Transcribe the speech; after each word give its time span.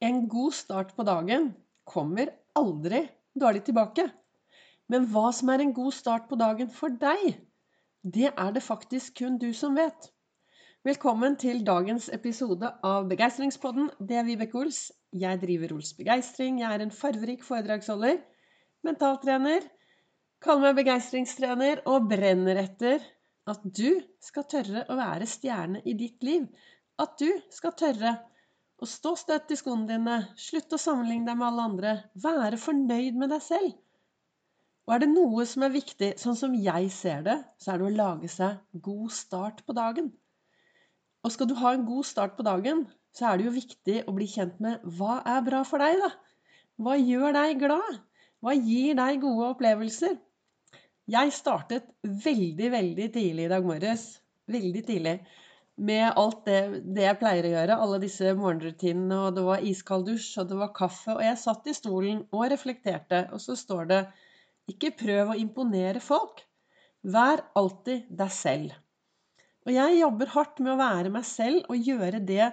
En 0.00 0.28
god 0.32 0.54
start 0.56 0.94
på 0.96 1.04
dagen 1.04 1.50
kommer 1.84 2.30
aldri 2.56 3.02
dårlig 3.36 3.66
tilbake. 3.66 4.06
Men 4.88 5.04
hva 5.12 5.26
som 5.36 5.50
er 5.52 5.60
en 5.60 5.74
god 5.76 5.92
start 5.92 6.24
på 6.30 6.38
dagen 6.40 6.70
for 6.72 6.94
deg, 7.02 7.34
det 8.00 8.30
er 8.30 8.54
det 8.56 8.62
faktisk 8.64 9.18
kun 9.18 9.36
du 9.42 9.50
som 9.52 9.76
vet. 9.76 10.08
Velkommen 10.88 11.36
til 11.36 11.60
dagens 11.66 12.08
episode 12.16 12.70
av 12.80 13.10
Begeistringspodden. 13.10 13.90
Det 14.00 14.16
er 14.16 14.24
Vibeke 14.24 14.56
Ols. 14.62 14.80
Jeg 15.12 15.42
driver 15.44 15.76
Ols 15.76 15.92
Begeistring. 15.98 16.62
Jeg 16.62 16.78
er 16.78 16.86
en 16.86 16.96
farverik 16.96 17.44
foredragsholder, 17.44 18.16
mentaltrener, 18.88 19.68
kaller 20.40 20.70
meg 20.70 20.80
begeistringstrener 20.80 21.84
og 21.84 22.08
brenner 22.08 22.64
etter 22.64 23.04
at 23.52 23.68
du 23.68 24.00
skal 24.24 24.48
tørre 24.48 24.88
å 24.88 24.96
være 24.96 25.28
stjerne 25.28 25.84
i 25.84 25.92
ditt 25.92 26.24
liv. 26.24 26.48
At 26.96 27.20
du 27.20 27.28
skal 27.52 27.76
tørre 27.76 28.16
og 28.80 28.88
stå 28.88 29.12
støtt 29.18 29.52
i 29.52 29.58
skoene 29.60 29.88
dine. 29.88 30.16
Slutt 30.40 30.72
å 30.72 30.80
sammenligne 30.80 31.28
deg 31.28 31.38
med 31.38 31.48
alle 31.50 31.66
andre. 31.68 31.94
Være 32.16 32.60
fornøyd 32.60 33.18
med 33.20 33.32
deg 33.34 33.42
selv. 33.44 33.74
Og 34.88 34.94
er 34.96 35.02
det 35.02 35.10
noe 35.12 35.44
som 35.46 35.62
er 35.66 35.74
viktig, 35.74 36.14
sånn 36.18 36.38
som 36.38 36.54
jeg 36.56 36.88
ser 36.94 37.20
det, 37.26 37.36
så 37.60 37.74
er 37.74 37.80
det 37.80 37.86
å 37.86 37.96
lage 37.98 38.30
seg 38.32 38.80
god 38.86 39.12
start 39.14 39.60
på 39.66 39.76
dagen. 39.76 40.08
Og 41.20 41.34
skal 41.34 41.50
du 41.50 41.54
ha 41.60 41.74
en 41.76 41.84
god 41.86 42.08
start 42.08 42.38
på 42.38 42.46
dagen, 42.46 42.86
så 43.14 43.28
er 43.28 43.38
det 43.38 43.46
jo 43.46 43.52
viktig 43.54 43.98
å 44.08 44.14
bli 44.16 44.26
kjent 44.30 44.56
med 44.64 44.82
hva 44.96 45.20
er 45.28 45.44
bra 45.46 45.60
for 45.68 45.82
deg, 45.82 46.00
da? 46.00 46.10
Hva 46.80 46.96
gjør 46.96 47.36
deg 47.36 47.60
glad? 47.60 48.00
Hva 48.40 48.56
gir 48.56 48.96
deg 48.96 49.20
gode 49.20 49.50
opplevelser? 49.52 50.16
Jeg 51.10 51.34
startet 51.36 51.90
veldig, 52.02 52.70
veldig 52.72 53.08
tidlig 53.12 53.46
i 53.46 53.52
dag 53.52 53.66
morges. 53.66 54.06
Veldig 54.50 54.82
tidlig 54.88 55.18
med 55.80 56.10
alt 56.20 56.42
det, 56.44 56.58
det, 56.84 57.04
jeg 57.06 57.18
pleier 57.20 57.46
å 57.46 57.52
gjøre, 57.54 57.78
alle 57.84 58.00
disse 58.02 58.34
morgenrutinene, 58.36 59.16
og 59.26 59.36
det 59.38 59.44
var 59.46 59.64
iskald 59.64 60.06
dusj, 60.10 60.28
og 60.42 60.50
det 60.50 60.58
var 60.60 60.74
kaffe, 60.76 61.14
og 61.14 61.22
jeg 61.24 61.40
satt 61.40 61.70
i 61.70 61.76
stolen 61.76 62.20
og 62.36 62.44
reflekterte, 62.52 63.22
og 63.32 63.40
så 63.40 63.56
står 63.56 63.88
det 63.90 64.00
ikke 64.70 64.92
prøv 65.00 65.32
å 65.32 65.38
imponere 65.40 66.02
folk. 66.04 66.44
Vær 67.00 67.46
alltid 67.56 68.10
deg 68.12 68.32
selv. 68.34 68.74
Og 69.64 69.72
jeg 69.72 70.00
jobber 70.00 70.32
hardt 70.34 70.60
med 70.60 70.74
å 70.74 70.80
være 70.80 71.12
meg 71.12 71.24
selv 71.28 71.68
og 71.72 71.88
gjøre 71.88 72.20
det 72.28 72.50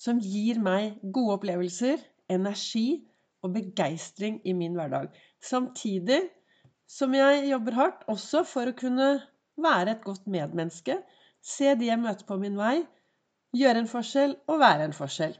som 0.00 0.18
gir 0.22 0.58
meg 0.62 0.98
gode 1.14 1.38
opplevelser, 1.38 2.02
energi 2.30 3.04
og 3.44 3.54
begeistring 3.54 4.40
i 4.42 4.54
min 4.56 4.74
hverdag. 4.78 5.12
Samtidig 5.42 6.24
som 6.90 7.14
jeg 7.16 7.46
jobber 7.50 7.78
hardt 7.78 8.06
også 8.10 8.42
for 8.48 8.70
å 8.70 8.76
kunne 8.76 9.10
være 9.60 9.94
et 9.94 10.04
godt 10.06 10.26
medmenneske 10.30 10.98
se 11.44 11.74
de 11.76 11.90
jeg 11.90 12.00
møter 12.00 12.26
på 12.28 12.38
min 12.40 12.56
vei, 12.58 12.78
gjøre 13.54 13.84
en 13.84 13.90
forskjell 13.90 14.34
og 14.50 14.60
være 14.62 14.88
en 14.88 14.96
forskjell. 14.96 15.36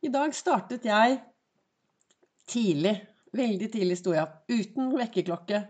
I 0.00 0.10
dag 0.12 0.32
startet 0.34 0.86
jeg 0.88 1.18
tidlig. 2.48 2.96
Veldig 3.36 3.68
tidlig 3.70 3.98
sto 4.00 4.14
jeg 4.16 4.24
opp. 4.24 4.40
Uten 4.50 4.94
vekkerklokke. 4.96 5.60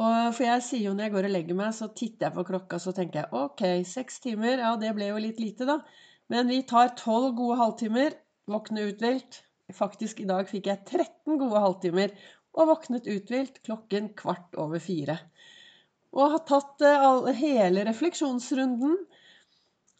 Og 0.00 0.34
for 0.34 0.46
jeg 0.46 0.64
sier 0.66 0.88
jo 0.88 0.94
når 0.96 1.06
jeg 1.06 1.14
går 1.14 1.28
og 1.28 1.34
legger 1.36 1.58
meg, 1.58 1.70
så 1.76 1.88
titter 1.94 2.28
jeg 2.28 2.36
på 2.36 2.46
klokka 2.50 2.80
så 2.82 2.92
tenker 2.96 3.22
jeg 3.22 3.32
ok, 3.36 3.62
seks 3.86 4.20
timer, 4.26 4.60
ja 4.62 4.74
det 4.80 4.92
ble 4.96 5.10
jo 5.10 5.22
litt 5.22 5.40
lite, 5.42 5.66
da. 5.68 5.78
Men 6.30 6.50
vi 6.50 6.60
tar 6.66 6.92
tolv 6.98 7.32
gode 7.38 7.58
halvtimer. 7.62 8.18
Våkne 8.50 8.88
uthvilt. 8.90 9.42
Faktisk 9.74 10.20
i 10.22 10.26
dag 10.26 10.50
fikk 10.50 10.66
jeg 10.66 10.82
13 10.82 11.38
gode 11.38 11.62
halvtimer. 11.62 12.14
Og 12.58 12.70
våknet 12.72 13.06
uthvilt 13.10 13.62
klokken 13.66 14.10
kvart 14.18 14.58
over 14.58 14.82
fire 14.82 15.20
og 16.16 16.34
har 16.34 16.44
tatt 16.48 16.84
all, 16.88 17.28
hele 17.36 17.84
refleksjonsrunden. 17.86 18.96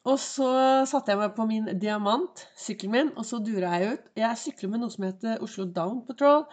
Og 0.08 0.16
så 0.18 0.48
satte 0.88 1.12
jeg 1.12 1.20
meg 1.20 1.34
på 1.36 1.44
min 1.48 1.68
diamant, 1.80 2.46
sykkelen 2.58 2.94
min, 2.94 3.10
og 3.20 3.26
så 3.28 3.38
dura 3.44 3.74
jeg 3.76 3.94
ut. 3.94 4.06
Jeg 4.16 4.40
sykler 4.40 4.72
med 4.72 4.82
noe 4.82 4.94
som 4.94 5.04
heter 5.04 5.42
Oslo 5.44 5.66
Down 5.68 6.00
Patrol, 6.06 6.46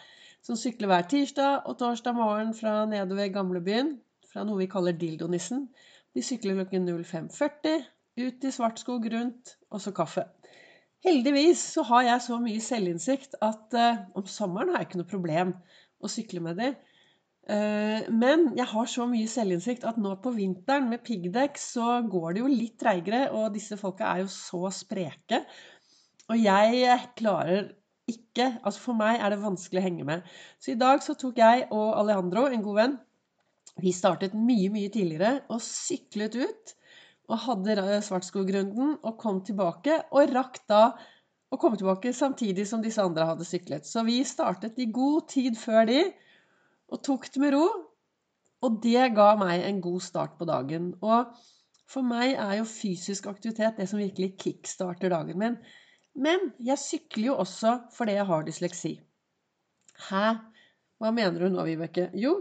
som 0.43 0.59
sykler 0.59 0.91
hver 0.91 1.07
tirsdag 1.11 1.69
og 1.69 1.77
torsdag 1.79 2.15
morgen 2.17 2.51
fra 2.57 2.81
nedover 2.91 3.31
gamlebyen, 3.33 3.95
fra 4.27 4.43
noe 4.47 4.59
vi 4.59 4.69
kaller 4.71 4.97
Dildonissen. 4.99 5.69
De 6.13 6.23
sykler 6.25 6.59
klokken 6.59 6.89
05.40, 6.91 7.87
ut 8.17 8.43
i 8.43 8.51
Svartskog 8.51 9.07
rundt, 9.13 9.55
og 9.71 9.81
så 9.81 9.93
kaffe. 9.95 10.27
Heldigvis 11.05 11.61
så 11.75 11.85
har 11.87 12.03
jeg 12.07 12.23
så 12.25 12.39
mye 12.41 12.61
selvinnsikt 12.63 13.37
at 13.45 13.75
uh, 13.77 13.99
om 14.17 14.25
sommeren 14.27 14.73
har 14.73 14.81
jeg 14.81 14.89
ikke 14.89 15.01
noe 15.03 15.11
problem 15.11 15.53
å 16.01 16.09
sykle 16.11 16.41
med 16.43 16.59
dem. 16.59 16.77
Eh, 17.47 18.07
men 18.11 18.49
jeg 18.57 18.67
har 18.67 18.89
så 18.91 19.05
mye 19.07 19.27
selvinnsikt 19.31 19.85
at 19.87 19.99
nå 20.03 20.17
på 20.23 20.33
vinteren 20.35 20.89
med 20.91 21.03
piggdekk 21.05 21.59
så 21.61 22.01
går 22.03 22.35
det 22.35 22.43
jo 22.43 22.51
litt 22.51 22.75
treigere, 22.81 23.27
og 23.31 23.53
disse 23.55 23.77
folka 23.79 24.09
er 24.11 24.25
jo 24.25 24.31
så 24.33 24.67
spreke. 24.75 25.45
Og 26.27 26.39
jeg 26.41 26.97
klarer 27.19 27.71
ikke 28.07 28.45
Altså 28.63 28.79
for 28.79 28.95
meg 28.95 29.17
er 29.19 29.33
det 29.33 29.41
vanskelig 29.41 29.81
å 29.81 29.83
henge 29.83 30.05
med. 30.07 30.27
Så 30.63 30.71
i 30.71 30.79
dag 30.79 31.01
så 31.03 31.17
tok 31.19 31.39
jeg 31.41 31.65
og 31.75 31.89
Alejandro, 31.99 32.45
en 32.47 32.63
god 32.63 32.77
venn, 32.77 32.93
vi 33.83 33.91
startet 33.91 34.35
mye, 34.37 34.69
mye 34.71 34.91
tidligere 34.93 35.41
og 35.51 35.59
syklet 35.63 36.37
ut. 36.39 36.73
Og 37.27 37.41
hadde 37.43 37.97
Svartskogrunden 38.05 38.93
og 39.03 39.17
kom 39.19 39.41
tilbake, 39.43 39.97
og 40.15 40.31
rakk 40.31 40.61
da 40.71 40.83
å 41.51 41.59
komme 41.59 41.79
tilbake 41.79 42.13
samtidig 42.15 42.63
som 42.69 42.79
disse 42.83 43.03
andre 43.03 43.27
hadde 43.27 43.47
syklet. 43.47 43.83
Så 43.87 44.05
vi 44.07 44.21
startet 44.27 44.79
i 44.79 44.87
god 44.93 45.27
tid 45.33 45.59
før 45.59 45.83
de 45.89 45.99
og 46.91 47.03
tok 47.03 47.27
det 47.33 47.41
med 47.43 47.55
ro. 47.55 47.67
Og 48.65 48.79
det 48.83 49.11
ga 49.15 49.33
meg 49.37 49.65
en 49.67 49.81
god 49.83 50.01
start 50.01 50.37
på 50.39 50.47
dagen. 50.49 50.93
Og 51.05 51.33
for 51.87 52.05
meg 52.05 52.35
er 52.35 52.57
jo 52.59 52.69
fysisk 52.69 53.27
aktivitet 53.29 53.77
det 53.79 53.87
som 53.89 54.01
virkelig 54.01 54.33
kickstarter 54.41 55.13
dagen 55.13 55.39
min. 55.39 55.57
Men 56.17 56.51
jeg 56.63 56.81
sykler 56.81 57.31
jo 57.31 57.37
også 57.43 57.77
fordi 57.93 58.17
jeg 58.17 58.25
har 58.31 58.47
dysleksi. 58.47 58.93
Hæ? 60.09 60.25
Hva 60.97 61.11
mener 61.13 61.43
du 61.43 61.51
nå, 61.53 61.63
Vibeke? 61.67 62.09
Jo, 62.17 62.39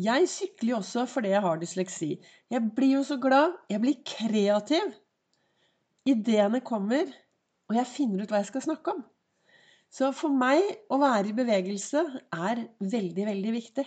jeg 0.00 0.28
sykler 0.32 0.72
jo 0.72 0.80
også 0.80 1.04
fordi 1.10 1.34
jeg 1.34 1.44
har 1.44 1.60
dysleksi. 1.60 2.14
Jeg 2.50 2.70
blir 2.76 2.94
jo 2.96 3.02
så 3.04 3.18
glad. 3.20 3.58
Jeg 3.68 3.82
blir 3.82 4.00
kreativ. 4.06 4.94
Ideene 6.08 6.62
kommer, 6.64 7.10
og 7.68 7.76
jeg 7.76 7.86
finner 7.86 8.24
ut 8.24 8.32
hva 8.32 8.40
jeg 8.40 8.48
skal 8.48 8.64
snakke 8.64 8.94
om. 8.94 9.02
Så 9.90 10.12
for 10.14 10.30
meg 10.30 10.62
å 10.92 11.00
være 11.02 11.32
i 11.32 11.36
bevegelse 11.36 12.02
er 12.30 12.62
veldig, 12.78 13.24
veldig 13.26 13.54
viktig. 13.56 13.84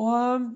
Og 0.00 0.46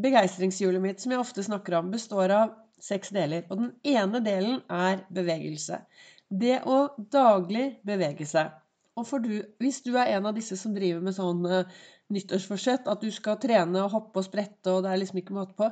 begeistringshjulet 0.00 0.82
mitt, 0.82 1.02
som 1.02 1.12
jeg 1.12 1.20
ofte 1.20 1.44
snakker 1.44 1.76
om, 1.80 1.90
består 1.92 2.32
av 2.32 2.54
seks 2.80 3.12
deler. 3.12 3.44
Og 3.50 3.60
den 3.60 3.74
ene 3.92 4.22
delen 4.24 4.62
er 4.72 5.04
bevegelse. 5.12 5.82
Det 6.28 6.62
å 6.64 6.80
daglig 7.12 7.68
bevege 7.88 8.24
seg. 8.28 8.56
Og 8.98 9.12
du, 9.22 9.36
hvis 9.62 9.82
du 9.84 9.92
er 9.94 10.16
en 10.16 10.26
av 10.26 10.34
disse 10.34 10.56
som 10.58 10.72
driver 10.74 11.04
med 11.04 11.14
sånn 11.14 11.44
uh, 11.46 11.78
nyttårsforsett, 12.10 12.88
at 12.90 13.04
du 13.04 13.12
skal 13.14 13.38
trene 13.38 13.84
og 13.84 13.92
hoppe 13.92 14.22
og 14.22 14.26
sprette, 14.26 14.72
og 14.72 14.82
det 14.82 14.90
er 14.90 15.02
liksom 15.04 15.20
ikke 15.20 15.36
måte 15.36 15.54
på, 15.60 15.68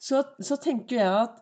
så, 0.00 0.22
så 0.38 0.60
tenker 0.60 1.00
jeg 1.00 1.24
at 1.24 1.40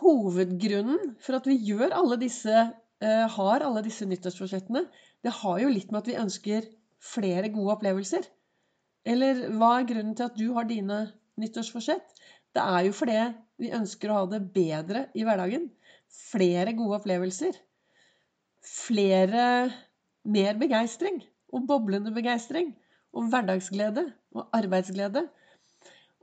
hovedgrunnen 0.00 1.14
for 1.22 1.38
at 1.38 1.46
vi 1.48 1.60
gjør 1.68 1.94
alle 2.00 2.18
disse 2.20 2.56
Eh, 2.56 2.74
har 3.04 3.62
alle 3.62 3.82
disse 3.86 4.06
nyttårsforsettene, 4.08 4.82
det 5.22 5.34
har 5.40 5.60
jo 5.62 5.70
litt 5.70 5.92
med 5.92 6.00
at 6.02 6.08
vi 6.10 6.18
ønsker 6.18 6.66
flere 6.98 7.50
gode 7.54 7.76
opplevelser. 7.76 8.26
Eller 9.08 9.44
hva 9.54 9.78
er 9.78 9.88
grunnen 9.88 10.16
til 10.18 10.26
at 10.26 10.38
du 10.38 10.48
har 10.56 10.66
dine 10.68 10.98
nyttårsforsett? 11.38 12.10
Det 12.54 12.64
er 12.64 12.88
jo 12.88 12.94
fordi 12.96 13.18
vi 13.62 13.72
ønsker 13.74 14.10
å 14.10 14.20
ha 14.20 14.28
det 14.30 14.42
bedre 14.54 15.06
i 15.14 15.24
hverdagen. 15.26 15.68
Flere 16.08 16.74
gode 16.78 17.00
opplevelser. 17.00 17.56
Flere 18.64 19.44
Mer 20.28 20.58
begeistring. 20.60 21.22
Og 21.54 21.64
boblende 21.68 22.12
begeistring. 22.12 22.74
Og 23.16 23.30
hverdagsglede. 23.32 24.04
Og 24.36 24.48
arbeidsglede. 24.52 25.24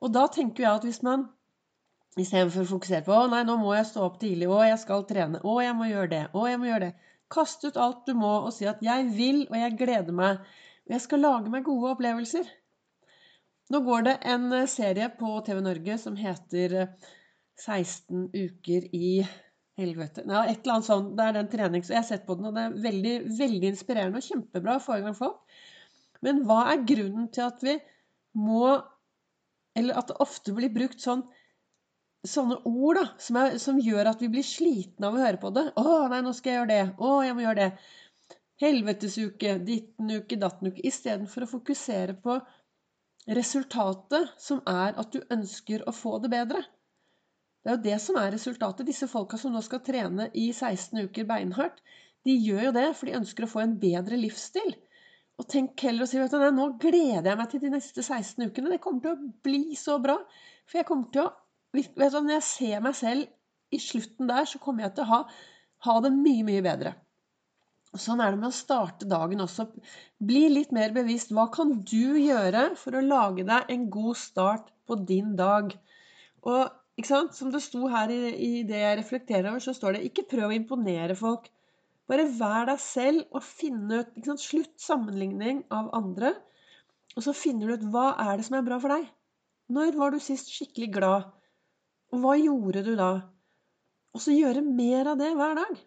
Og 0.04 0.14
da 0.14 0.28
tenker 0.32 0.66
jeg 0.66 0.72
at 0.76 0.86
hvis 0.86 1.02
man 1.06 1.26
Istedenfor 2.16 2.64
å 2.64 2.70
fokusere 2.70 3.04
på 3.04 3.12
'Å 3.12 3.30
nei, 3.32 3.42
nå 3.44 3.58
må 3.60 3.74
jeg 3.76 3.88
stå 3.90 4.06
opp 4.06 4.20
tidlig. 4.22 4.48
Å, 4.48 4.62
jeg 4.64 4.80
skal 4.80 5.04
trene. 5.10 5.42
Å, 5.44 5.56
jeg 5.64 5.76
må 5.76 5.90
gjøre 5.90 6.12
det. 6.14 6.24
Å, 6.32 6.46
jeg 6.48 6.60
må 6.62 6.70
gjøre 6.70 6.88
det.' 6.88 7.12
Kast 7.36 7.66
ut 7.66 7.80
alt 7.82 8.06
du 8.08 8.14
må, 8.16 8.34
og 8.46 8.54
si 8.54 8.68
at 8.70 8.84
'jeg 8.84 9.10
vil, 9.18 9.42
og 9.50 9.58
jeg 9.60 9.78
gleder 9.82 10.16
meg'. 10.16 10.40
Og 10.86 10.96
jeg 10.96 11.02
skal 11.02 11.20
lage 11.26 11.52
meg 11.52 11.66
gode 11.66 11.92
opplevelser. 11.96 12.48
Nå 13.74 13.82
går 13.82 14.06
det 14.06 14.16
en 14.30 14.52
eh, 14.54 14.68
serie 14.70 15.10
på 15.20 15.32
TV 15.46 15.62
Norge 15.66 15.98
som 15.98 16.16
heter 16.16 16.76
16 17.58 18.30
eh, 18.30 18.46
uker 18.46 18.86
i 18.94 19.10
helvete 19.76 20.24
Ja, 20.24 20.46
et 20.46 20.62
eller 20.62 20.78
annet 20.78 20.88
sånt. 20.88 21.16
Det 21.18 21.24
er 21.26 21.38
den 21.40 21.50
trenings... 21.52 21.90
Jeg 21.90 22.00
har 22.00 22.08
sett 22.08 22.28
på 22.28 22.38
den, 22.38 22.48
og 22.48 22.56
det 22.56 22.64
er 22.68 22.78
veldig, 22.86 23.16
veldig 23.40 23.72
inspirerende 23.74 24.22
og 24.22 24.28
kjempebra 24.28 24.78
å 24.78 24.84
få 24.84 25.00
i 25.00 25.04
gang 25.04 25.18
folk. 25.18 25.42
Men 26.24 26.46
hva 26.48 26.62
er 26.72 26.86
grunnen 26.88 27.28
til 27.34 27.48
at 27.50 27.66
vi 27.66 27.80
må 28.40 28.78
Eller 29.76 29.98
at 30.00 30.08
det 30.08 30.22
ofte 30.24 30.54
blir 30.56 30.72
brukt 30.72 31.02
sånn 31.04 31.26
sånne 32.30 32.58
ord 32.66 33.00
da, 33.00 33.06
som, 33.22 33.38
er, 33.42 33.58
som, 33.62 33.80
gjør 33.82 34.12
at 34.12 34.22
vi 34.24 34.30
blir 34.34 34.46
slitne 34.46 35.10
av 35.10 35.18
å 35.18 35.22
høre 35.24 35.40
på 35.42 35.52
det. 35.56 35.66
'Å, 35.76 35.96
nei, 36.12 36.22
nå 36.26 36.34
skal 36.36 36.52
jeg 36.52 36.60
gjøre 36.60 36.72
det. 36.74 36.84
Å, 36.98 37.14
jeg 37.28 37.38
må 37.38 37.46
gjøre 37.46 37.62
det.' 37.62 37.94
Helvetesuke, 38.64 39.58
dittenuke, 39.68 40.38
dattenuke. 40.40 40.84
Istedenfor 40.88 41.44
å 41.44 41.52
fokusere 41.58 42.16
på 42.24 42.38
resultatet, 43.36 44.32
som 44.40 44.62
er 44.70 44.96
at 45.02 45.12
du 45.12 45.20
ønsker 45.34 45.84
å 45.90 45.94
få 45.96 46.22
det 46.24 46.32
bedre. 46.32 46.62
Det 47.66 47.72
er 47.72 47.76
jo 47.76 47.84
det 47.84 48.00
som 48.00 48.20
er 48.22 48.32
resultatet. 48.32 48.88
Disse 48.88 49.10
folka 49.12 49.40
som 49.42 49.52
nå 49.52 49.60
skal 49.66 49.84
trene 49.84 50.30
i 50.38 50.52
16 50.54 51.08
uker 51.10 51.28
beinhardt, 51.30 51.82
De 52.26 52.34
gjør 52.34 52.64
jo 52.64 52.70
det, 52.74 52.88
for 52.98 53.06
de 53.06 53.20
ønsker 53.20 53.46
å 53.46 53.50
få 53.52 53.60
en 53.62 53.76
bedre 53.78 54.18
livsstil. 54.18 54.72
Og 55.38 55.46
tenk 55.52 55.82
heller 55.86 56.06
å 56.06 56.10
si 56.10 56.18
vet 56.18 56.32
du, 56.34 56.42
nå 56.56 56.72
gleder 56.82 57.28
jeg 57.30 57.38
meg 57.38 57.50
til 57.52 57.62
de 57.62 57.70
neste 57.76 58.02
16 58.02 58.48
ukene. 58.48 58.72
Det 58.72 58.80
kommer 58.82 59.04
til 59.04 59.12
å 59.12 59.28
bli 59.46 59.76
så 59.78 60.00
bra. 60.02 60.16
For 60.66 60.80
jeg 60.80 60.88
kommer 60.90 61.12
til 61.14 61.28
å 61.28 61.34
vet 61.76 62.14
du, 62.14 62.20
Når 62.22 62.38
jeg 62.38 62.48
ser 62.50 62.84
meg 62.86 62.96
selv 62.98 63.76
i 63.76 63.80
slutten 63.82 64.30
der, 64.30 64.46
så 64.50 64.62
kommer 64.62 64.86
jeg 64.86 64.96
til 64.96 65.06
å 65.06 65.12
ha, 65.12 65.20
ha 65.88 65.98
det 66.06 66.14
mye, 66.16 66.46
mye 66.48 66.64
bedre. 66.66 66.96
Sånn 67.96 68.20
er 68.20 68.34
det 68.34 68.42
med 68.42 68.52
å 68.52 68.56
starte 68.56 69.08
dagen 69.08 69.44
også. 69.44 69.70
Bli 70.20 70.48
litt 70.52 70.74
mer 70.76 70.92
bevisst. 70.96 71.32
Hva 71.36 71.48
kan 71.54 71.72
du 71.88 72.18
gjøre 72.20 72.74
for 72.80 72.98
å 72.98 73.04
lage 73.04 73.46
deg 73.48 73.72
en 73.72 73.86
god 73.94 74.20
start 74.20 74.72
på 74.88 74.98
din 75.08 75.36
dag? 75.40 75.72
Og 76.44 77.06
som 77.06 77.52
det 77.52 77.62
sto 77.64 77.88
her 77.92 78.12
i, 78.12 78.20
i 78.36 78.64
det 78.68 78.82
jeg 78.82 79.00
reflekterer 79.00 79.50
over, 79.52 79.64
så 79.64 79.76
står 79.76 79.96
det 79.96 80.10
ikke 80.10 80.28
prøv 80.32 80.52
å 80.52 80.58
imponere 80.58 81.16
folk. 81.20 81.48
Bare 82.10 82.28
vær 82.38 82.68
deg 82.70 82.82
selv 82.84 83.32
og 83.32 83.44
finne 83.46 84.04
ut? 84.04 84.28
Slutt 84.42 84.76
sammenligning 84.82 85.64
av 85.74 85.90
andre. 85.98 86.36
Og 87.16 87.24
så 87.26 87.34
finner 87.36 87.72
du 87.72 87.80
ut 87.80 87.88
hva 87.96 88.12
er 88.28 88.38
det 88.38 88.48
som 88.48 88.60
er 88.60 88.68
bra 88.68 88.80
for 88.84 88.92
deg. 88.92 89.08
Når 89.72 89.96
var 89.98 90.14
du 90.14 90.20
sist 90.22 90.52
skikkelig 90.52 90.92
glad? 91.00 91.32
Og 92.16 92.22
hva 92.24 92.38
gjorde 92.40 92.86
du 92.86 92.94
da? 92.96 93.12
Og 94.16 94.24
så 94.24 94.32
gjøre 94.32 94.64
mer 94.64 95.12
av 95.12 95.20
det 95.20 95.34
hver 95.36 95.58
dag. 95.60 95.80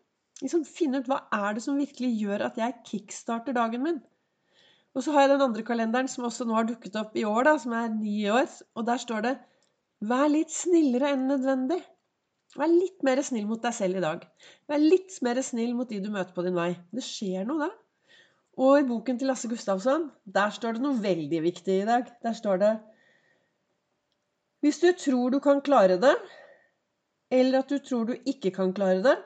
Liksom 0.43 0.67
Finne 0.69 1.01
ut 1.01 1.09
hva 1.09 1.23
er 1.33 1.57
det 1.57 1.63
som 1.65 1.79
virkelig 1.81 2.11
gjør 2.21 2.45
at 2.51 2.59
jeg 2.61 2.81
kickstarter 2.91 3.57
dagen 3.57 3.87
min. 3.87 4.03
Og 4.93 5.05
så 5.05 5.15
har 5.15 5.25
jeg 5.25 5.33
den 5.33 5.45
andre 5.47 5.65
kalenderen 5.65 6.11
som 6.13 6.27
også 6.29 6.45
nå 6.45 6.57
har 6.59 6.67
dukket 6.69 6.99
opp 7.01 7.17
i 7.17 7.25
år, 7.29 7.47
da, 7.49 7.55
som 7.63 7.73
er 7.79 7.89
ni 7.95 8.19
år. 8.29 8.45
Og 8.77 8.85
der 8.87 9.01
står 9.01 9.25
det 9.25 9.39
'Vær 10.11 10.29
litt 10.31 10.53
snillere 10.53 11.15
enn 11.15 11.25
nødvendig'. 11.31 11.87
Vær 12.59 12.71
litt 12.73 13.03
mer 13.09 13.23
snill 13.25 13.49
mot 13.49 13.63
deg 13.63 13.75
selv 13.75 13.97
i 13.97 14.05
dag. 14.05 14.29
Vær 14.69 14.85
litt 14.85 15.17
mer 15.23 15.41
snill 15.43 15.75
mot 15.79 15.89
de 15.89 16.01
du 16.05 16.11
møter 16.13 16.37
på 16.37 16.45
din 16.45 16.61
vei. 16.61 16.71
Det 16.93 17.05
skjer 17.05 17.49
noe 17.49 17.67
da. 17.67 17.71
Og 18.59 18.81
i 18.81 18.87
boken 18.87 19.19
til 19.19 19.31
Lasse 19.31 19.49
Gustavsson, 19.49 20.11
der 20.27 20.51
står 20.51 20.77
det 20.77 20.83
noe 20.83 21.01
veldig 21.03 21.43
viktig 21.43 21.83
i 21.83 21.89
dag. 21.89 22.09
Der 22.23 22.37
står 22.37 22.63
det 22.63 22.73
Hvis 24.65 24.81
du 24.83 24.89
tror 24.99 25.31
du 25.31 25.39
kan 25.41 25.61
klare 25.63 25.99
det, 26.03 26.15
eller 27.31 27.61
at 27.61 27.71
du 27.71 27.79
tror 27.79 28.09
du 28.09 28.15
ikke 28.27 28.51
kan 28.57 28.73
klare 28.75 29.03
det, 29.05 29.17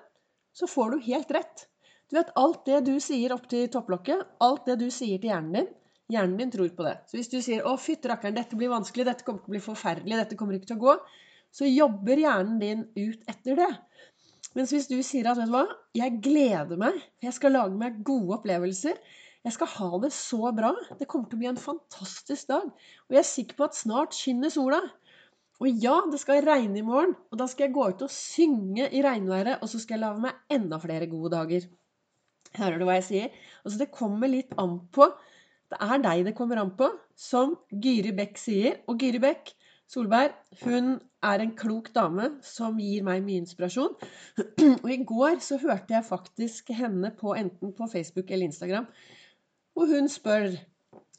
så 0.52 0.68
får 0.68 0.90
du 0.92 1.06
helt 1.06 1.30
rett. 1.32 1.66
Du 2.10 2.18
vet, 2.18 2.32
alt 2.36 2.66
det 2.68 2.82
du 2.84 2.96
sier 3.00 3.32
opp 3.32 3.46
til 3.48 3.70
topplokket, 3.72 4.26
alt 4.44 4.66
det 4.68 4.76
du 4.82 4.90
sier 4.92 5.20
til 5.22 5.30
hjernen 5.30 5.54
din, 5.56 5.70
hjernen 6.12 6.36
din 6.42 6.52
tror 6.52 6.68
på 6.76 6.84
det. 6.84 6.98
Så 7.08 7.16
hvis 7.16 7.32
du 7.32 7.38
sier 7.40 7.64
'Å, 7.64 7.78
fytti 7.80 8.10
rakkeren, 8.10 8.36
dette 8.36 8.58
blir 8.60 8.68
vanskelig, 8.68 9.06
dette 9.08 9.24
kommer 9.24 9.40
til 9.40 9.52
å 9.52 9.54
bli 9.56 9.64
forferdelig, 9.64 10.18
dette 10.20 10.36
kommer 10.36 10.58
ikke 10.58 10.68
til 10.74 10.76
å 10.76 10.84
gå', 10.84 10.98
så 11.52 11.68
jobber 11.68 12.20
hjernen 12.20 12.58
din 12.60 12.84
ut 12.96 13.24
etter 13.28 13.56
det. 13.56 13.70
Mens 14.54 14.72
hvis 14.74 14.90
du 14.90 14.98
sier 15.00 15.30
at 15.30 15.38
vet 15.40 15.48
du 15.48 15.54
hva, 15.54 15.64
jeg 15.96 16.20
gleder 16.20 16.76
meg, 16.76 17.00
jeg 17.24 17.32
skal 17.32 17.56
lage 17.56 17.78
meg 17.80 18.02
gode 18.04 18.36
opplevelser, 18.36 18.98
jeg 19.42 19.56
skal 19.56 19.66
ha 19.66 19.98
det 20.04 20.12
så 20.12 20.52
bra, 20.54 20.74
det 20.98 21.08
kommer 21.08 21.30
til 21.30 21.38
å 21.38 21.42
bli 21.42 21.48
en 21.50 21.56
fantastisk 21.56 22.52
dag, 22.52 22.68
og 22.68 23.16
jeg 23.16 23.22
er 23.22 23.30
sikker 23.30 23.58
på 23.58 23.64
at 23.64 23.78
snart 23.78 24.14
skinner 24.14 24.52
sola. 24.52 24.82
Og 25.60 25.82
ja, 25.82 25.98
det 26.10 26.18
skal 26.22 26.42
regne 26.46 26.80
i 26.80 26.86
morgen, 26.86 27.14
og 27.30 27.38
da 27.38 27.46
skal 27.50 27.68
jeg 27.68 27.74
gå 27.76 27.84
ut 27.92 28.04
og 28.06 28.10
synge 28.10 28.88
i 28.88 29.02
regnværet, 29.04 29.60
og 29.62 29.70
så 29.70 29.78
skal 29.78 29.98
jeg 29.98 30.04
lage 30.06 30.24
meg 30.24 30.56
enda 30.56 30.78
flere 30.82 31.06
gode 31.10 31.34
dager. 31.36 31.68
Hører 32.56 32.80
du 32.80 32.86
hva 32.88 32.96
jeg 32.98 33.08
sier? 33.08 33.36
Altså, 33.62 33.78
det 33.84 33.92
kommer 33.94 34.30
litt 34.30 34.52
an 34.60 34.80
på 34.92 35.08
Det 35.72 35.78
er 35.80 36.02
deg 36.04 36.26
det 36.26 36.34
kommer 36.36 36.58
an 36.60 36.74
på, 36.76 36.90
som 37.16 37.54
Gyri 37.72 38.10
Bekk 38.12 38.36
sier. 38.36 38.82
Og 38.90 39.00
Gyri 39.00 39.22
Bekk 39.22 39.54
Solberg, 39.92 40.34
hun 40.64 40.94
er 41.24 41.42
en 41.44 41.50
klok 41.56 41.90
dame 41.92 42.28
som 42.44 42.78
gir 42.80 43.04
meg 43.04 43.22
mye 43.24 43.42
inspirasjon. 43.42 43.92
Og 44.82 44.88
i 44.92 44.98
går 45.08 45.42
så 45.44 45.58
hørte 45.60 45.92
jeg 45.92 46.06
faktisk 46.08 46.72
henne 46.76 47.10
på 47.18 47.34
enten 47.36 47.74
på 47.76 47.88
Facebook 47.92 48.30
eller 48.30 48.48
Instagram, 48.48 48.86
og 49.76 49.92
hun 49.92 50.08
spør 50.12 50.54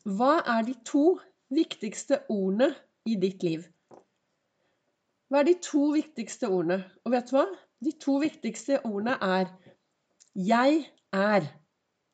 Hva 0.03 0.33
er 0.55 0.65
de 0.67 0.73
to 0.85 1.19
viktigste 1.53 2.23
ordene 2.33 2.73
i 3.05 3.15
ditt 3.21 3.45
liv? 3.45 3.63
Hva 5.33 5.39
er 5.41 5.47
de 5.47 5.53
to 5.65 5.87
viktigste 5.95 6.45
ordene? 6.45 6.83
Og 7.07 7.13
vet 7.15 7.31
du 7.31 7.33
hva? 7.33 7.47
De 7.81 7.91
to 7.97 8.19
viktigste 8.21 8.75
ordene 8.85 9.15
er 9.17 9.47
Jeg 10.37 10.83
er. 11.09 11.47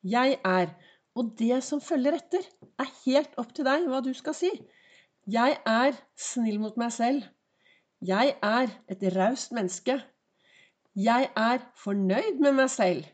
Jeg 0.00 0.38
er. 0.40 0.70
Og 1.12 1.34
det 1.36 1.58
som 1.66 1.82
følger 1.84 2.16
etter, 2.16 2.46
er 2.80 2.94
helt 3.02 3.36
opp 3.42 3.50
til 3.52 3.68
deg 3.68 3.84
hva 3.92 4.00
du 4.06 4.08
skal 4.16 4.32
si. 4.38 4.48
Jeg 5.28 5.58
er 5.68 6.00
snill 6.16 6.56
mot 6.62 6.80
meg 6.80 6.94
selv. 6.96 7.26
Jeg 8.00 8.38
er 8.40 8.72
et 8.88 9.04
raust 9.18 9.52
menneske. 9.52 9.98
Jeg 10.96 11.28
er 11.36 11.60
fornøyd 11.84 12.40
med 12.40 12.56
meg 12.56 12.72
selv. 12.72 13.04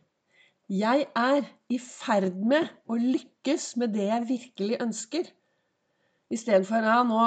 Jeg 0.70 1.09
er 1.19 1.50
i 1.67 1.81
ferd 1.82 2.38
med 2.47 2.70
å 2.87 2.94
lykkes 2.94 3.73
med 3.82 3.99
det 3.99 4.06
jeg 4.06 4.31
virkelig 4.31 4.79
ønsker. 4.87 5.35
Istedenfor 6.32 6.82
ja, 6.82 6.99
nå 7.06 7.20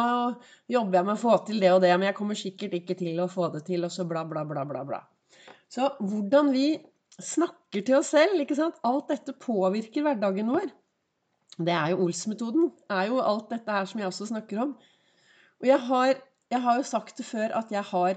jobber 0.67 0.99
jeg 0.99 1.07
med 1.07 1.15
å 1.15 1.21
få 1.21 1.37
til 1.47 1.61
det 1.63 1.71
og 1.71 1.81
det, 1.83 1.93
men 1.95 2.09
jeg 2.09 2.17
kommer 2.17 2.39
sikkert 2.39 2.75
ikke 2.81 2.97
til 2.99 3.21
å 3.23 3.29
få 3.31 3.47
det 3.53 3.63
til, 3.69 3.85
og 3.87 3.93
så 3.95 4.05
bla, 4.07 4.25
bla, 4.27 4.43
bla, 4.47 4.65
bla. 4.67 4.83
bla. 4.87 5.03
Så 5.71 5.87
hvordan 5.99 6.51
vi 6.51 6.67
snakker 7.19 7.85
til 7.85 7.99
oss 7.99 8.11
selv, 8.15 8.39
ikke 8.43 8.57
sant? 8.59 8.79
alt 8.83 9.11
dette 9.11 9.35
påvirker 9.39 10.03
hverdagen 10.03 10.51
vår. 10.51 10.67
Det 11.59 11.75
er 11.75 11.93
jo 11.93 12.05
Ols-metoden. 12.05 12.71
er 12.91 13.07
jo 13.11 13.19
alt 13.23 13.49
dette 13.51 13.71
her 13.71 13.87
som 13.87 13.99
jeg 13.99 14.11
også 14.11 14.29
snakker 14.31 14.63
om. 14.63 14.75
Og 15.59 15.67
jeg 15.67 15.79
har 15.87 16.19
jeg 16.49 16.61
har 16.65 16.79
jo 16.79 16.85
sagt 16.87 17.19
det 17.19 17.25
før 17.27 17.51
at 17.59 17.71
jeg 17.73 17.83
har, 17.91 18.15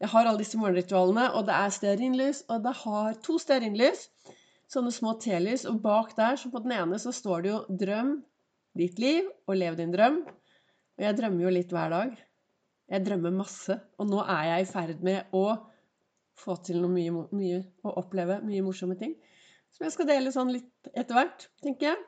jeg 0.00 0.12
har 0.12 0.26
alle 0.26 0.40
disse 0.42 0.58
morgenritualene, 0.60 1.30
og 1.32 1.46
det 1.48 1.56
er 1.56 1.72
stearinlys, 1.72 2.42
og 2.48 2.64
det 2.64 2.74
har 2.82 3.16
to 3.24 3.38
stearinlys. 3.40 4.08
Sånne 4.70 4.92
små 4.94 5.16
telys. 5.22 5.64
Og 5.66 5.80
bak 5.82 6.12
der, 6.18 6.36
så 6.36 6.50
på 6.52 6.60
den 6.62 6.76
ene, 6.76 6.98
så 7.00 7.12
står 7.12 7.40
det 7.42 7.50
jo 7.50 7.60
'Drøm 7.68 8.12
ditt 8.80 9.00
liv 9.02 9.28
og 9.46 9.56
lev 9.56 9.76
din 9.78 9.92
drøm'. 9.94 10.22
Og 10.26 11.06
jeg 11.06 11.16
drømmer 11.16 11.46
jo 11.46 11.54
litt 11.54 11.72
hver 11.72 11.90
dag. 11.92 12.16
Jeg 12.90 13.04
drømmer 13.06 13.34
masse. 13.34 13.76
Og 13.98 14.08
nå 14.10 14.22
er 14.24 14.44
jeg 14.50 14.64
i 14.66 14.70
ferd 14.70 15.02
med 15.06 15.36
å 15.36 15.44
få 16.40 16.56
til 16.64 16.80
noe 16.82 16.92
mye, 16.92 17.26
mye 17.36 17.60
og 17.84 17.98
oppleve 18.04 18.40
mye 18.44 18.64
morsomme 18.64 18.96
ting. 18.98 19.14
Som 19.70 19.86
jeg 19.86 19.94
skal 19.94 20.08
dele 20.10 20.32
sånn 20.34 20.52
litt 20.52 20.90
etter 20.94 21.14
hvert, 21.14 21.46
tenker 21.62 21.92
jeg. 21.92 21.98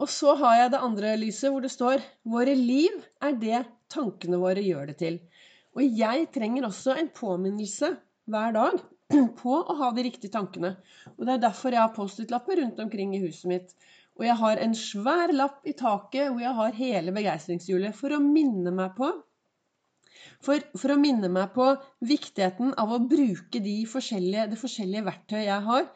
Og 0.00 0.08
så 0.08 0.34
har 0.40 0.56
jeg 0.56 0.72
det 0.72 0.80
andre 0.80 1.16
lyset 1.20 1.52
hvor 1.52 1.62
det 1.64 1.72
står 1.72 2.00
'Våre 2.24 2.54
liv 2.56 2.94
er 3.20 3.36
det 3.36 3.64
tankene 3.92 4.40
våre 4.40 4.64
gjør 4.64 4.88
det 4.90 4.96
til'. 5.02 5.20
Og 5.76 5.82
jeg 5.84 6.30
trenger 6.34 6.66
også 6.66 6.96
en 6.98 7.10
påminnelse 7.14 7.92
hver 8.26 8.54
dag 8.56 8.80
på 9.42 9.54
å 9.60 9.76
ha 9.82 9.90
de 9.94 10.06
riktige 10.06 10.32
tankene. 10.32 10.76
Og 11.18 11.26
det 11.26 11.34
er 11.34 11.44
derfor 11.44 11.74
jeg 11.74 11.82
har 11.82 11.94
Post-It-lapper 11.94 12.62
rundt 12.62 12.80
omkring 12.80 13.14
i 13.14 13.22
huset 13.22 13.48
mitt. 13.52 13.74
Og 14.20 14.26
jeg 14.28 14.36
har 14.36 14.60
en 14.60 14.76
svær 14.76 15.32
lapp 15.32 15.64
i 15.64 15.72
taket 15.72 16.28
hvor 16.28 16.42
jeg 16.44 16.56
har 16.58 16.76
hele 16.76 17.12
begeistringshjulet 17.16 17.96
for 17.96 18.12
å 18.12 18.20
minne 18.20 18.72
meg 18.76 18.92
på 18.98 19.08
for, 20.44 20.60
for, 20.76 20.92
å 20.92 21.00
minne 21.00 21.30
meg 21.32 21.54
på 21.54 21.66
viktigheten 22.04 22.74
av 22.80 22.92
å 22.92 23.00
bruke 23.00 23.60
de 23.64 23.76
forskjellige, 23.88 24.50
det 24.52 24.60
forskjellige 24.60 25.06
verktøyet 25.06 25.46
jeg 25.46 25.66
har 25.66 25.88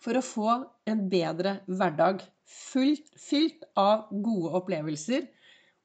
for 0.00 0.16
å 0.16 0.24
få 0.24 0.54
en 0.88 1.02
bedre 1.12 1.58
hverdag. 1.68 2.22
Fylt, 2.50 3.12
fylt 3.20 3.64
av 3.78 4.08
gode 4.10 4.52
opplevelser 4.58 5.28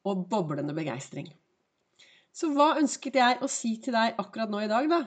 og 0.07 0.25
boblende 0.31 0.75
begeistring. 0.75 1.27
Så 2.35 2.49
hva 2.55 2.73
ønsket 2.79 3.19
jeg 3.19 3.39
å 3.43 3.51
si 3.51 3.75
til 3.83 3.95
deg 3.95 4.17
akkurat 4.19 4.51
nå 4.51 4.63
i 4.63 4.71
dag, 4.71 4.89
da? 4.91 5.03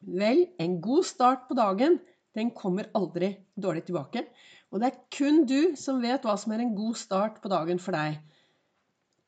Vel, 0.00 0.46
en 0.62 0.78
god 0.80 1.04
start 1.08 1.48
på 1.48 1.56
dagen, 1.58 1.98
den 2.36 2.52
kommer 2.56 2.88
aldri 2.96 3.34
dårlig 3.58 3.88
tilbake. 3.88 4.24
Og 4.70 4.80
det 4.80 4.90
er 4.90 5.00
kun 5.16 5.44
du 5.50 5.74
som 5.78 6.02
vet 6.02 6.26
hva 6.26 6.36
som 6.38 6.52
er 6.54 6.62
en 6.62 6.76
god 6.76 6.98
start 6.98 7.40
på 7.42 7.50
dagen 7.50 7.80
for 7.82 7.96
deg. 7.96 8.20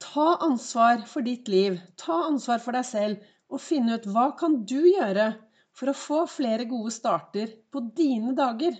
Ta 0.02 0.36
ansvar 0.46 1.02
for 1.10 1.26
ditt 1.26 1.50
liv. 1.50 1.78
Ta 1.98 2.24
ansvar 2.28 2.62
for 2.62 2.78
deg 2.78 2.86
selv. 2.86 3.28
Og 3.52 3.60
finne 3.60 3.98
ut 3.98 4.06
hva 4.08 4.30
kan 4.38 4.62
du 4.64 4.78
gjøre 4.80 5.32
for 5.76 5.90
å 5.90 5.96
få 5.96 6.22
flere 6.30 6.64
gode 6.70 6.92
starter 6.94 7.52
på 7.72 7.82
dine 7.96 8.36
dager. 8.38 8.78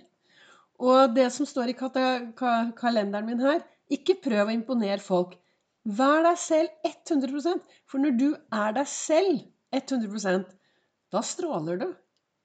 Og 0.83 1.13
det 1.15 1.29
som 1.35 1.47
står 1.47 1.73
i 1.73 1.77
kalenderen 1.77 3.27
min 3.27 3.43
her 3.43 3.61
ikke 3.93 4.17
prøv 4.23 4.49
å 4.49 4.55
imponere 4.55 5.03
folk. 5.03 5.35
Vær 5.83 6.23
deg 6.23 6.39
selv 6.39 6.87
100% 6.87 7.63
For 7.91 7.99
når 7.99 8.15
du 8.19 8.29
er 8.55 8.75
deg 8.79 8.87
selv 8.87 9.43
100% 9.75 10.47
da 11.13 11.21
stråler 11.21 11.77
du. 11.81 11.89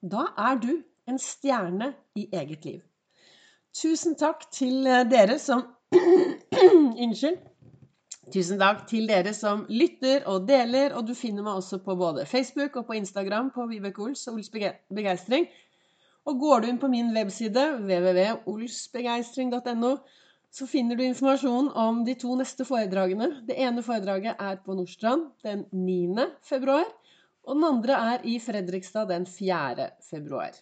Da 0.03 0.29
er 0.37 0.59
du 0.61 0.73
en 1.09 1.19
stjerne 1.23 1.95
i 2.19 2.27
eget 2.35 2.67
liv. 2.69 2.83
Tusen 3.77 4.17
takk 4.19 4.49
til 4.55 4.87
dere 5.11 5.39
som 5.43 5.67
Unnskyld. 7.05 7.39
Tusen 8.29 8.59
takk 8.61 8.83
til 8.91 9.07
dere 9.09 9.31
som 9.33 9.63
lytter 9.73 10.27
og 10.29 10.45
deler, 10.49 10.93
og 10.97 11.07
du 11.09 11.15
finner 11.17 11.43
meg 11.47 11.55
også 11.63 11.79
på 11.85 11.95
både 11.97 12.27
Facebook 12.29 12.77
og 12.77 12.87
på 12.91 12.97
Instagram 12.99 13.51
på 13.55 13.67
Vibeke 13.71 14.03
Ols 14.05 14.27
og 14.29 14.35
Ols 14.37 14.51
Begeistring. 14.53 15.45
Og 16.29 16.35
går 16.43 16.57
du 16.61 16.67
inn 16.69 16.83
på 16.83 16.93
min 16.93 17.09
webside 17.17 17.65
www.olsbegeistring.no, 17.81 19.93
så 20.53 20.65
finner 20.69 20.95
du 20.97 21.03
informasjon 21.07 21.69
om 21.73 22.05
de 22.05 22.15
to 22.21 22.37
neste 22.37 22.65
foredragene. 22.69 23.29
Det 23.49 23.57
ene 23.57 23.83
foredraget 23.85 24.35
er 24.37 24.57
på 24.65 24.75
Nordstrand 24.77 25.23
den 25.47 25.65
9. 25.73 26.27
februar, 26.45 26.85
og 27.49 27.57
den 27.57 27.65
andre 27.69 27.95
er 28.13 28.19
i 28.29 28.39
Fredrikstad 28.45 29.09
den 29.09 29.25
4. 29.29 29.89
februar. 30.11 30.53